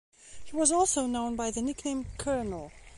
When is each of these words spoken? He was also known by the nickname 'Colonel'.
He 0.45 0.55
was 0.55 0.71
also 0.71 1.05
known 1.05 1.35
by 1.35 1.51
the 1.51 1.61
nickname 1.61 2.07
'Colonel'. 2.17 2.71